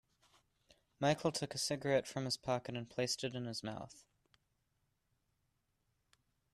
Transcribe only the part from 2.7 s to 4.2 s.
and placed it in his mouth.